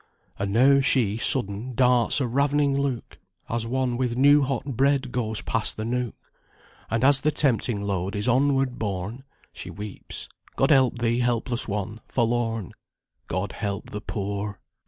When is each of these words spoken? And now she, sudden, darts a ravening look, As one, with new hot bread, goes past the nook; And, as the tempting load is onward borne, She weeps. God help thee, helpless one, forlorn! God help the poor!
And 0.39 0.51
now 0.51 0.79
she, 0.81 1.17
sudden, 1.17 1.75
darts 1.75 2.19
a 2.19 2.25
ravening 2.25 2.75
look, 2.75 3.19
As 3.47 3.67
one, 3.67 3.97
with 3.97 4.15
new 4.17 4.41
hot 4.41 4.65
bread, 4.65 5.11
goes 5.11 5.41
past 5.41 5.77
the 5.77 5.85
nook; 5.85 6.15
And, 6.89 7.03
as 7.03 7.21
the 7.21 7.29
tempting 7.29 7.83
load 7.83 8.15
is 8.15 8.27
onward 8.27 8.79
borne, 8.79 9.25
She 9.53 9.69
weeps. 9.69 10.27
God 10.55 10.71
help 10.71 10.97
thee, 10.97 11.19
helpless 11.19 11.67
one, 11.67 12.01
forlorn! 12.07 12.71
God 13.27 13.51
help 13.51 13.91
the 13.91 14.01
poor! 14.01 14.59